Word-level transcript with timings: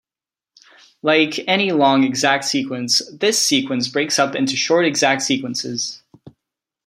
Like 1.03 1.37
any 1.47 1.71
long 1.71 2.03
exact 2.03 2.45
sequence, 2.45 3.03
this 3.15 3.37
sequence 3.37 3.87
breaks 3.87 4.17
up 4.17 4.35
into 4.35 4.55
short 4.55 4.83
exact 4.83 5.21
sequences. 5.21 6.01